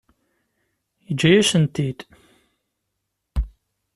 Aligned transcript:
Yeǧǧa-yasen-ten-id. 1.07 1.99